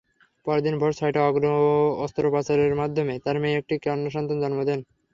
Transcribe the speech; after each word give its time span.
পরদিন 0.45 0.75
ভোর 0.79 0.91
ছয়টায় 0.93 1.25
অস্ত্রোপচারের 2.03 2.73
মাধ্যমে 2.81 3.13
তাঁর 3.23 3.37
মেয়ে 3.41 3.59
একটি 3.61 3.75
কন্যাসন্তান 3.85 4.37
জন্ম 4.43 4.59
দেন। 4.67 4.79